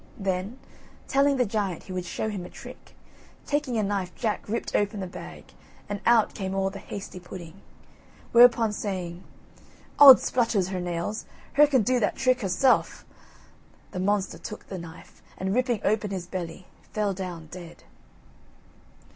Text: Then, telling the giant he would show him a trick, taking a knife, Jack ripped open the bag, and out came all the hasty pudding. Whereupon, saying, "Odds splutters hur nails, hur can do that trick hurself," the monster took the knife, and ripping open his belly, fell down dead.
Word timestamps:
Then, 0.17 0.57
telling 1.07 1.37
the 1.37 1.45
giant 1.45 1.83
he 1.83 1.93
would 1.93 2.05
show 2.05 2.27
him 2.27 2.43
a 2.43 2.49
trick, 2.49 2.95
taking 3.45 3.77
a 3.77 3.83
knife, 3.83 4.15
Jack 4.15 4.49
ripped 4.49 4.75
open 4.75 4.99
the 4.99 5.05
bag, 5.05 5.53
and 5.87 6.01
out 6.07 6.33
came 6.33 6.55
all 6.55 6.71
the 6.71 6.79
hasty 6.79 7.19
pudding. 7.19 7.61
Whereupon, 8.31 8.73
saying, 8.73 9.23
"Odds 9.99 10.23
splutters 10.23 10.69
hur 10.69 10.79
nails, 10.79 11.25
hur 11.53 11.67
can 11.67 11.83
do 11.83 11.99
that 11.99 12.15
trick 12.15 12.41
hurself," 12.41 13.05
the 13.91 13.99
monster 13.99 14.39
took 14.39 14.67
the 14.69 14.79
knife, 14.79 15.21
and 15.37 15.53
ripping 15.53 15.81
open 15.83 16.09
his 16.09 16.25
belly, 16.25 16.65
fell 16.93 17.13
down 17.13 17.45
dead. 17.51 17.83